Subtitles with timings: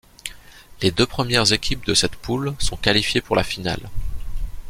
[0.81, 3.87] Les deux premières équipes de cette poule sont qualifiées pour la finale.